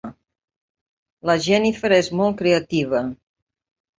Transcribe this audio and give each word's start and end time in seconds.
La 1.31 1.35
Jennifer 1.49 1.91
és 1.99 2.09
molt 2.21 2.39
creativa. 2.41 3.03